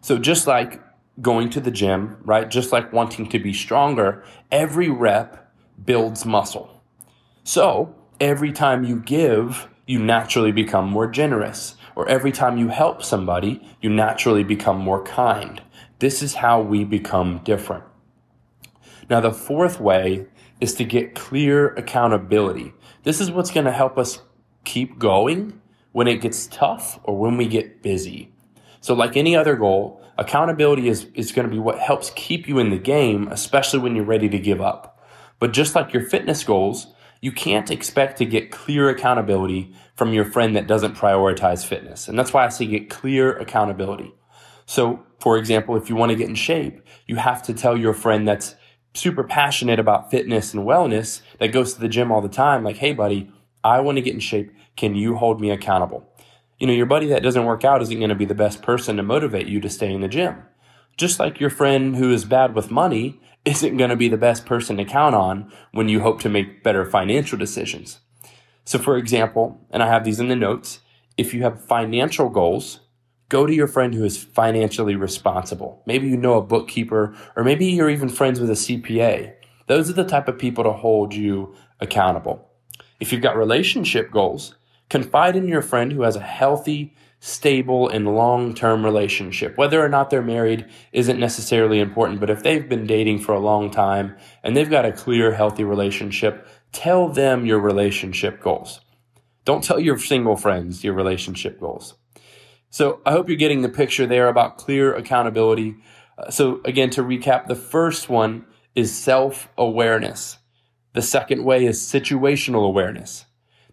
So 0.00 0.18
just 0.18 0.46
like 0.46 0.82
going 1.22 1.50
to 1.50 1.60
the 1.60 1.70
gym, 1.70 2.18
right? 2.24 2.48
Just 2.48 2.72
like 2.72 2.92
wanting 2.92 3.28
to 3.30 3.38
be 3.38 3.52
stronger, 3.52 4.22
every 4.52 4.90
rep 4.90 5.52
builds 5.84 6.26
muscle. 6.26 6.82
So 7.42 7.94
every 8.20 8.52
time 8.52 8.84
you 8.84 9.00
give, 9.00 9.68
you 9.86 9.98
naturally 9.98 10.52
become 10.52 10.88
more 10.88 11.06
generous. 11.06 11.76
Or 11.96 12.08
every 12.08 12.30
time 12.30 12.58
you 12.58 12.68
help 12.68 13.02
somebody, 13.02 13.66
you 13.80 13.90
naturally 13.90 14.44
become 14.44 14.78
more 14.78 15.02
kind. 15.02 15.60
This 15.98 16.22
is 16.22 16.34
how 16.34 16.60
we 16.60 16.84
become 16.84 17.40
different. 17.42 17.84
Now, 19.10 19.20
the 19.20 19.32
fourth 19.32 19.80
way 19.80 20.26
is 20.60 20.74
to 20.74 20.84
get 20.84 21.14
clear 21.14 21.68
accountability. 21.74 22.72
This 23.02 23.20
is 23.20 23.30
what's 23.30 23.50
going 23.50 23.66
to 23.66 23.72
help 23.72 23.98
us 23.98 24.20
keep 24.64 24.98
going 24.98 25.60
when 25.92 26.06
it 26.06 26.20
gets 26.20 26.46
tough 26.46 27.00
or 27.02 27.16
when 27.18 27.36
we 27.36 27.48
get 27.48 27.82
busy. 27.82 28.32
So, 28.80 28.94
like 28.94 29.16
any 29.16 29.34
other 29.34 29.56
goal, 29.56 30.00
accountability 30.18 30.88
is, 30.88 31.06
is 31.14 31.32
going 31.32 31.48
to 31.48 31.52
be 31.52 31.58
what 31.58 31.78
helps 31.78 32.10
keep 32.14 32.46
you 32.46 32.58
in 32.58 32.70
the 32.70 32.78
game, 32.78 33.28
especially 33.28 33.80
when 33.80 33.96
you're 33.96 34.04
ready 34.04 34.28
to 34.28 34.38
give 34.38 34.60
up. 34.60 35.00
But 35.40 35.52
just 35.52 35.74
like 35.74 35.92
your 35.92 36.02
fitness 36.02 36.44
goals, 36.44 36.88
you 37.20 37.32
can't 37.32 37.70
expect 37.70 38.18
to 38.18 38.24
get 38.24 38.50
clear 38.50 38.88
accountability 38.88 39.74
from 39.94 40.12
your 40.12 40.24
friend 40.24 40.54
that 40.54 40.66
doesn't 40.66 40.96
prioritize 40.96 41.66
fitness. 41.66 42.08
And 42.08 42.18
that's 42.18 42.32
why 42.32 42.44
I 42.44 42.48
say 42.48 42.66
get 42.66 42.90
clear 42.90 43.36
accountability. 43.36 44.14
So, 44.66 45.04
for 45.18 45.36
example, 45.36 45.76
if 45.76 45.88
you 45.88 45.96
want 45.96 46.10
to 46.10 46.16
get 46.16 46.28
in 46.28 46.34
shape, 46.34 46.80
you 47.06 47.16
have 47.16 47.42
to 47.44 47.54
tell 47.54 47.76
your 47.76 47.94
friend 47.94 48.28
that's 48.28 48.54
super 48.94 49.24
passionate 49.24 49.78
about 49.78 50.10
fitness 50.10 50.54
and 50.54 50.64
wellness 50.64 51.22
that 51.38 51.52
goes 51.52 51.74
to 51.74 51.80
the 51.80 51.88
gym 51.88 52.12
all 52.12 52.20
the 52.20 52.28
time, 52.28 52.62
like, 52.62 52.76
hey, 52.76 52.92
buddy, 52.92 53.30
I 53.64 53.80
want 53.80 53.96
to 53.96 54.02
get 54.02 54.14
in 54.14 54.20
shape. 54.20 54.52
Can 54.76 54.94
you 54.94 55.16
hold 55.16 55.40
me 55.40 55.50
accountable? 55.50 56.08
You 56.58 56.66
know, 56.66 56.72
your 56.72 56.86
buddy 56.86 57.06
that 57.08 57.22
doesn't 57.22 57.44
work 57.44 57.64
out 57.64 57.82
isn't 57.82 57.98
going 57.98 58.08
to 58.08 58.14
be 58.14 58.24
the 58.24 58.34
best 58.34 58.62
person 58.62 58.96
to 58.96 59.02
motivate 59.02 59.46
you 59.46 59.60
to 59.60 59.70
stay 59.70 59.92
in 59.92 60.00
the 60.00 60.08
gym. 60.08 60.42
Just 60.96 61.20
like 61.20 61.40
your 61.40 61.50
friend 61.50 61.96
who 61.96 62.12
is 62.12 62.24
bad 62.24 62.54
with 62.54 62.70
money 62.70 63.20
isn't 63.44 63.76
going 63.76 63.90
to 63.90 63.96
be 63.96 64.08
the 64.08 64.16
best 64.16 64.46
person 64.46 64.76
to 64.76 64.84
count 64.84 65.14
on 65.14 65.50
when 65.72 65.88
you 65.88 66.00
hope 66.00 66.20
to 66.22 66.28
make 66.28 66.62
better 66.62 66.84
financial 66.84 67.38
decisions. 67.38 68.00
So, 68.64 68.78
for 68.78 68.96
example, 68.96 69.66
and 69.70 69.82
I 69.82 69.86
have 69.86 70.04
these 70.04 70.20
in 70.20 70.28
the 70.28 70.36
notes, 70.36 70.80
if 71.16 71.32
you 71.32 71.42
have 71.42 71.64
financial 71.64 72.28
goals, 72.28 72.80
go 73.28 73.46
to 73.46 73.54
your 73.54 73.66
friend 73.66 73.94
who 73.94 74.04
is 74.04 74.22
financially 74.22 74.94
responsible. 74.94 75.82
Maybe 75.86 76.08
you 76.08 76.16
know 76.16 76.34
a 76.34 76.42
bookkeeper, 76.42 77.16
or 77.36 77.44
maybe 77.44 77.66
you're 77.66 77.90
even 77.90 78.08
friends 78.08 78.40
with 78.40 78.50
a 78.50 78.54
CPA. 78.54 79.34
Those 79.66 79.90
are 79.90 79.94
the 79.94 80.04
type 80.04 80.28
of 80.28 80.38
people 80.38 80.64
to 80.64 80.72
hold 80.72 81.14
you 81.14 81.54
accountable. 81.80 82.48
If 83.00 83.12
you've 83.12 83.22
got 83.22 83.36
relationship 83.36 84.10
goals, 84.10 84.54
confide 84.88 85.36
in 85.36 85.48
your 85.48 85.62
friend 85.62 85.92
who 85.92 86.02
has 86.02 86.16
a 86.16 86.20
healthy, 86.20 86.94
stable, 87.20 87.88
and 87.88 88.14
long 88.14 88.54
term 88.54 88.84
relationship. 88.84 89.56
Whether 89.56 89.84
or 89.84 89.88
not 89.88 90.10
they're 90.10 90.22
married 90.22 90.66
isn't 90.92 91.18
necessarily 91.18 91.80
important, 91.80 92.20
but 92.20 92.30
if 92.30 92.42
they've 92.42 92.68
been 92.68 92.86
dating 92.86 93.20
for 93.20 93.34
a 93.34 93.40
long 93.40 93.70
time 93.70 94.16
and 94.42 94.56
they've 94.56 94.70
got 94.70 94.84
a 94.84 94.92
clear, 94.92 95.32
healthy 95.32 95.64
relationship, 95.64 96.46
tell 96.72 97.08
them 97.08 97.44
your 97.44 97.58
relationship 97.58 98.40
goals. 98.40 98.80
Don't 99.44 99.64
tell 99.64 99.80
your 99.80 99.98
single 99.98 100.36
friends 100.36 100.84
your 100.84 100.94
relationship 100.94 101.58
goals. 101.58 101.94
So 102.70 103.00
I 103.06 103.12
hope 103.12 103.28
you're 103.28 103.36
getting 103.36 103.62
the 103.62 103.68
picture 103.68 104.06
there 104.06 104.28
about 104.28 104.58
clear 104.58 104.94
accountability. 104.94 105.76
Uh, 106.18 106.30
so 106.30 106.60
again, 106.64 106.90
to 106.90 107.02
recap, 107.02 107.46
the 107.46 107.54
first 107.56 108.08
one 108.08 108.44
is 108.74 108.96
self 108.96 109.48
awareness. 109.56 110.38
The 110.92 111.02
second 111.02 111.44
way 111.44 111.64
is 111.64 111.80
situational 111.80 112.66
awareness. 112.66 113.24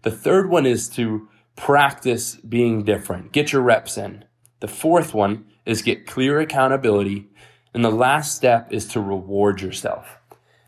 The 0.02 0.10
third 0.10 0.48
one 0.48 0.66
is 0.66 0.88
to 0.90 1.28
practice 1.56 2.36
being 2.36 2.84
different. 2.84 3.32
Get 3.32 3.52
your 3.52 3.62
reps 3.62 3.96
in. 3.96 4.24
The 4.60 4.68
fourth 4.68 5.14
one 5.14 5.46
is 5.64 5.82
get 5.82 6.06
clear 6.06 6.40
accountability. 6.40 7.28
And 7.74 7.84
the 7.84 7.90
last 7.90 8.34
step 8.34 8.72
is 8.72 8.86
to 8.88 9.00
reward 9.00 9.60
yourself. 9.60 10.18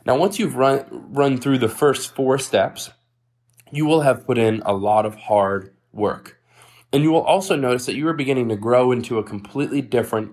Now, 0.05 0.17
once 0.17 0.39
you've 0.39 0.57
run, 0.57 0.85
run 0.91 1.39
through 1.39 1.59
the 1.59 1.69
first 1.69 2.15
four 2.15 2.39
steps, 2.39 2.91
you 3.71 3.87
will 3.87 4.03
have 4.03 4.27
put 4.27 4.39
in 4.39 4.63
a 4.65 4.73
lot 4.73 5.07
of 5.07 5.15
hard 5.15 5.75
work. 5.93 6.41
And 6.93 7.03
you 7.03 7.11
will 7.11 7.23
also 7.23 7.57
notice 7.57 7.87
that 7.87 7.97
you 7.97 8.09
are 8.09 8.15
beginning 8.15 8.49
to 8.49 8.57
grow 8.57 8.93
into 8.93 9.19
a 9.19 9.25
completely 9.25 9.83
different, 9.83 10.33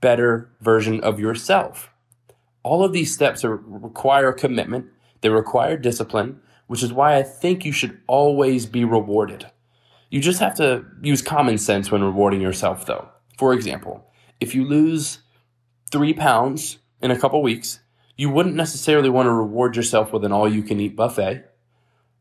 better 0.00 0.50
version 0.60 1.00
of 1.00 1.20
yourself. 1.20 1.90
All 2.62 2.84
of 2.84 2.92
these 2.92 3.12
steps 3.12 3.44
are, 3.44 3.56
require 3.56 4.32
commitment 4.32 4.86
they 5.20 5.28
require 5.30 5.76
discipline, 5.76 6.40
which 6.66 6.82
is 6.82 6.92
why 6.92 7.16
I 7.16 7.22
think 7.22 7.64
you 7.64 7.72
should 7.72 8.00
always 8.06 8.66
be 8.66 8.84
rewarded. 8.84 9.50
You 10.10 10.20
just 10.20 10.40
have 10.40 10.54
to 10.56 10.84
use 11.02 11.22
common 11.22 11.58
sense 11.58 11.90
when 11.90 12.02
rewarding 12.02 12.40
yourself, 12.40 12.86
though. 12.86 13.08
For 13.38 13.52
example, 13.52 14.10
if 14.40 14.54
you 14.54 14.64
lose 14.64 15.18
three 15.90 16.12
pounds 16.12 16.78
in 17.00 17.10
a 17.10 17.18
couple 17.18 17.42
weeks, 17.42 17.80
you 18.16 18.30
wouldn't 18.30 18.54
necessarily 18.54 19.10
want 19.10 19.26
to 19.26 19.32
reward 19.32 19.76
yourself 19.76 20.12
with 20.12 20.24
an 20.24 20.32
all 20.32 20.48
you 20.48 20.62
can 20.62 20.80
eat 20.80 20.96
buffet. 20.96 21.44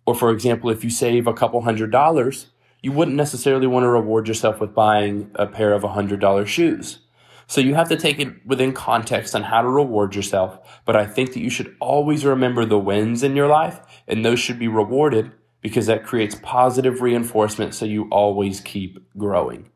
Or, 0.06 0.15
for 0.15 0.32
example, 0.32 0.70
if 0.70 0.84
you 0.84 0.89
save 0.89 1.27
a 1.27 1.34
couple 1.34 1.62
hundred 1.62 1.92
dollars, 1.92 2.48
you 2.82 2.92
wouldn't 2.92 3.18
necessarily 3.18 3.68
want 3.68 3.84
to 3.84 3.89
reward 3.89 4.27
yourself 4.27 4.60
with 4.60 4.75
buying 4.75 5.32
a 5.36 5.48
pair 5.48 5.74
of 5.74 5.84
$100 5.84 6.48
shoes. 6.48 7.00
So 7.48 7.62
you 7.62 7.75
have 7.75 7.89
to 7.89 7.96
take 7.96 8.20
it 8.20 8.46
within 8.46 8.74
context 8.74 9.36
on 9.36 9.44
how 9.44 9.62
to 9.62 9.70
reward 9.70 10.15
yourself. 10.15 10.60
But 10.86 10.96
I 10.96 11.06
think 11.06 11.34
that 11.34 11.42
you 11.42 11.50
should 11.50 11.75
always 11.80 12.25
remember 12.25 12.65
the 12.65 12.80
wins 12.80 13.24
in 13.24 13.36
your 13.36 13.48
life 13.48 13.80
and 14.08 14.25
those 14.25 14.39
should 14.39 14.60
be 14.60 14.68
rewarded 14.68 15.32
because 15.62 15.88
that 15.88 16.04
creates 16.04 16.36
positive 16.36 17.02
reinforcement 17.02 17.74
so 17.74 17.86
you 17.86 18.08
always 18.12 18.62
keep 18.62 19.00
growing. 19.18 19.70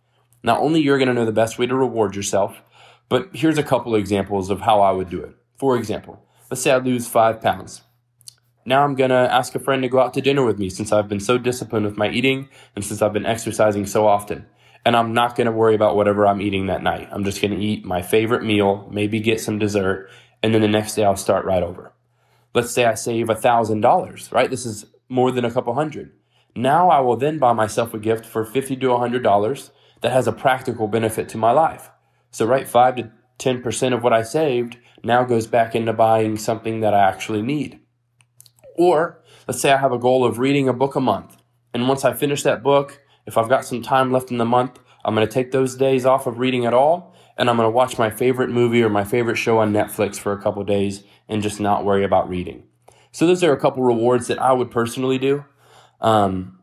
Not 0.43 0.59
only 0.59 0.81
you're 0.81 0.97
going 0.97 1.07
to 1.07 1.13
know 1.13 1.25
the 1.25 1.31
best 1.31 1.57
way 1.57 1.65
to 1.65 1.75
reward 1.75 2.15
yourself, 2.15 2.61
but 3.09 3.29
here's 3.33 3.57
a 3.57 3.63
couple 3.63 3.95
examples 3.95 4.49
of 4.49 4.61
how 4.61 4.81
I 4.81 4.91
would 4.91 5.09
do 5.09 5.21
it. 5.21 5.35
For 5.57 5.75
example, 5.77 6.25
let's 6.49 6.61
say 6.61 6.71
I 6.71 6.77
lose 6.77 7.07
five 7.07 7.41
pounds. 7.41 7.81
Now 8.65 8.83
I'm 8.83 8.95
going 8.95 9.09
to 9.09 9.15
ask 9.15 9.55
a 9.55 9.59
friend 9.59 9.81
to 9.81 9.89
go 9.89 9.99
out 9.99 10.13
to 10.13 10.21
dinner 10.21 10.45
with 10.45 10.59
me 10.59 10.69
since 10.69 10.91
I've 10.91 11.07
been 11.07 11.19
so 11.19 11.37
disciplined 11.37 11.85
with 11.85 11.97
my 11.97 12.09
eating 12.09 12.49
and 12.75 12.85
since 12.85 13.01
I've 13.01 13.13
been 13.13 13.25
exercising 13.25 13.85
so 13.85 14.07
often 14.07 14.45
and 14.85 14.95
I'm 14.95 15.13
not 15.13 15.35
going 15.35 15.45
to 15.45 15.51
worry 15.51 15.75
about 15.75 15.95
whatever 15.95 16.25
I'm 16.25 16.41
eating 16.41 16.67
that 16.67 16.83
night. 16.83 17.09
I'm 17.11 17.23
just 17.23 17.41
going 17.41 17.51
to 17.51 17.63
eat 17.63 17.85
my 17.85 18.01
favorite 18.01 18.43
meal, 18.43 18.87
maybe 18.91 19.19
get 19.19 19.41
some 19.41 19.59
dessert, 19.59 20.09
and 20.41 20.53
then 20.53 20.61
the 20.61 20.67
next 20.67 20.95
day 20.95 21.03
I'll 21.03 21.17
start 21.17 21.45
right 21.45 21.63
over. 21.63 21.93
Let's 22.53 22.71
say 22.71 22.85
I 22.85 22.95
save 22.95 23.29
a 23.29 23.35
thousand 23.35 23.81
dollars, 23.81 24.31
right? 24.31 24.49
This 24.49 24.65
is 24.65 24.85
more 25.09 25.31
than 25.31 25.43
a 25.43 25.51
couple 25.51 25.73
hundred. 25.73 26.13
Now 26.55 26.89
I 26.89 26.99
will 26.99 27.17
then 27.17 27.39
buy 27.39 27.53
myself 27.53 27.93
a 27.93 27.99
gift 27.99 28.25
for 28.25 28.45
50 28.45 28.75
to 28.77 28.91
a 28.91 28.99
hundred 28.99 29.23
dollars 29.23 29.71
that 30.01 30.11
has 30.11 30.27
a 30.27 30.31
practical 30.31 30.87
benefit 30.87 31.27
to 31.29 31.37
my 31.37 31.51
life. 31.51 31.89
So 32.31 32.45
right, 32.45 32.67
five 32.67 32.95
to 32.95 33.11
10% 33.39 33.93
of 33.93 34.03
what 34.03 34.13
I 34.13 34.23
saved 34.23 34.77
now 35.03 35.23
goes 35.23 35.47
back 35.47 35.75
into 35.75 35.93
buying 35.93 36.37
something 36.37 36.81
that 36.81 36.93
I 36.93 36.99
actually 36.99 37.41
need. 37.41 37.79
Or 38.75 39.21
let's 39.47 39.61
say 39.61 39.71
I 39.71 39.77
have 39.77 39.91
a 39.91 39.97
goal 39.97 40.23
of 40.23 40.39
reading 40.39 40.69
a 40.69 40.73
book 40.73 40.95
a 40.95 41.01
month. 41.01 41.37
And 41.73 41.87
once 41.87 42.05
I 42.05 42.13
finish 42.13 42.43
that 42.43 42.63
book, 42.63 43.01
if 43.25 43.37
I've 43.37 43.49
got 43.49 43.65
some 43.65 43.81
time 43.81 44.11
left 44.11 44.31
in 44.31 44.37
the 44.37 44.45
month, 44.45 44.79
I'm 45.03 45.15
going 45.15 45.27
to 45.27 45.33
take 45.33 45.51
those 45.51 45.75
days 45.75 46.05
off 46.05 46.27
of 46.27 46.39
reading 46.39 46.65
at 46.65 46.73
all 46.73 47.15
and 47.37 47.49
I'm 47.49 47.55
going 47.55 47.67
to 47.67 47.71
watch 47.71 47.97
my 47.97 48.09
favorite 48.09 48.49
movie 48.49 48.83
or 48.83 48.89
my 48.89 49.05
favorite 49.05 49.37
show 49.37 49.59
on 49.59 49.71
Netflix 49.71 50.17
for 50.17 50.33
a 50.33 50.41
couple 50.41 50.63
days 50.63 51.03
and 51.29 51.41
just 51.41 51.59
not 51.59 51.85
worry 51.85 52.03
about 52.03 52.27
reading. 52.27 52.63
So 53.11 53.25
those 53.27 53.43
are 53.43 53.51
a 53.51 53.59
couple 53.59 53.83
rewards 53.83 54.27
that 54.27 54.39
I 54.39 54.53
would 54.53 54.71
personally 54.71 55.17
do. 55.17 55.45
Um, 56.01 56.59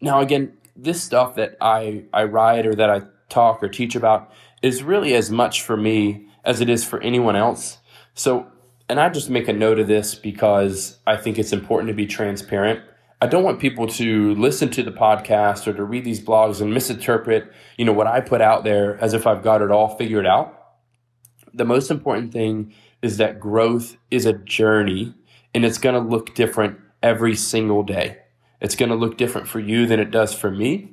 now 0.00 0.20
again, 0.20 0.56
this 0.76 1.02
stuff 1.02 1.36
that 1.36 1.56
I, 1.60 2.04
I 2.12 2.24
write 2.24 2.66
or 2.66 2.74
that 2.74 2.90
I 2.90 3.02
talk 3.28 3.62
or 3.62 3.68
teach 3.68 3.96
about 3.96 4.30
is 4.62 4.82
really 4.82 5.14
as 5.14 5.30
much 5.30 5.62
for 5.62 5.76
me 5.76 6.28
as 6.44 6.60
it 6.60 6.68
is 6.68 6.84
for 6.84 7.00
anyone 7.00 7.36
else. 7.36 7.78
So, 8.14 8.46
and 8.88 9.00
I 9.00 9.08
just 9.08 9.30
make 9.30 9.48
a 9.48 9.52
note 9.52 9.78
of 9.78 9.88
this 9.88 10.14
because 10.14 10.98
I 11.06 11.16
think 11.16 11.38
it's 11.38 11.52
important 11.52 11.88
to 11.88 11.94
be 11.94 12.06
transparent. 12.06 12.80
I 13.20 13.26
don't 13.26 13.42
want 13.42 13.58
people 13.58 13.86
to 13.88 14.34
listen 14.34 14.68
to 14.70 14.82
the 14.82 14.92
podcast 14.92 15.66
or 15.66 15.72
to 15.72 15.82
read 15.82 16.04
these 16.04 16.20
blogs 16.20 16.60
and 16.60 16.72
misinterpret, 16.72 17.50
you 17.78 17.84
know, 17.84 17.92
what 17.92 18.06
I 18.06 18.20
put 18.20 18.40
out 18.42 18.62
there 18.62 19.02
as 19.02 19.14
if 19.14 19.26
I've 19.26 19.42
got 19.42 19.62
it 19.62 19.70
all 19.70 19.96
figured 19.96 20.26
out. 20.26 20.52
The 21.54 21.64
most 21.64 21.90
important 21.90 22.32
thing 22.32 22.74
is 23.00 23.16
that 23.16 23.40
growth 23.40 23.96
is 24.10 24.26
a 24.26 24.34
journey 24.34 25.14
and 25.56 25.64
it's 25.64 25.78
going 25.78 25.94
to 25.94 26.06
look 26.06 26.34
different 26.34 26.78
every 27.02 27.34
single 27.34 27.82
day. 27.82 28.18
It's 28.60 28.76
going 28.76 28.90
to 28.90 28.94
look 28.94 29.16
different 29.16 29.48
for 29.48 29.58
you 29.58 29.86
than 29.86 29.98
it 29.98 30.10
does 30.10 30.34
for 30.34 30.50
me. 30.50 30.90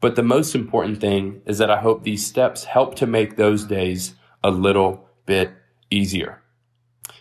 But 0.00 0.16
the 0.16 0.24
most 0.24 0.56
important 0.56 1.00
thing 1.00 1.40
is 1.46 1.58
that 1.58 1.70
I 1.70 1.78
hope 1.78 2.02
these 2.02 2.26
steps 2.26 2.64
help 2.64 2.96
to 2.96 3.06
make 3.06 3.36
those 3.36 3.64
days 3.64 4.16
a 4.42 4.50
little 4.50 5.08
bit 5.24 5.52
easier. 5.88 6.42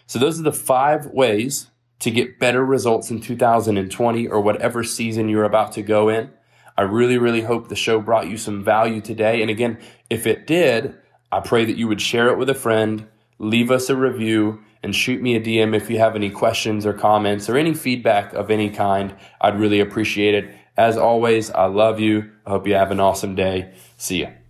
So, 0.08 0.18
those 0.18 0.40
are 0.40 0.44
the 0.44 0.52
five 0.52 1.06
ways 1.06 1.68
to 2.00 2.10
get 2.10 2.40
better 2.40 2.66
results 2.66 3.12
in 3.12 3.22
2020 3.22 4.28
or 4.28 4.42
whatever 4.42 4.84
season 4.84 5.30
you're 5.30 5.44
about 5.44 5.74
to 5.74 5.84
go 5.84 6.10
in. 6.10 6.32
I 6.76 6.82
really, 6.82 7.20
really 7.20 7.42
hope 7.42 7.68
the 7.68 7.76
show 7.76 8.02
brought 8.02 8.28
you 8.28 8.38
some 8.38 8.64
value 8.64 9.02
today. 9.02 9.44
And 9.44 9.52
again, 9.52 9.78
if 10.10 10.26
it 10.26 10.48
did, 10.48 10.96
I 11.32 11.42
pray 11.42 11.64
that 11.64 11.78
you 11.78 11.88
would 11.88 12.02
share 12.02 12.30
it 12.30 12.40
with 12.40 12.50
a 12.50 12.56
friend, 12.56 13.08
leave 13.38 13.70
us 13.70 13.88
a 13.88 13.96
review, 13.96 14.64
and 14.84 14.96
shoot 14.96 15.22
me 15.22 15.36
a 15.36 15.42
DM 15.42 15.76
if 15.76 15.90
you 15.90 16.00
have 16.00 16.16
any 16.16 16.30
questions 16.30 16.86
or 16.86 16.94
comments 16.94 17.50
or 17.50 17.58
any 17.58 17.74
feedback 17.74 18.34
of 18.34 18.50
any 18.50 18.70
kind. 18.70 19.16
I'd 19.40 19.60
really 19.60 19.80
appreciate 19.80 20.34
it. 20.36 20.56
As 20.78 20.98
always, 20.98 21.52
I 21.52 21.66
love 21.66 22.00
you. 22.00 22.32
I 22.46 22.52
hope 22.52 22.68
you 22.68 22.74
have 22.74 22.92
an 22.92 23.00
awesome 23.00 23.36
day. 23.36 23.74
See 23.98 24.22
ya. 24.22 24.41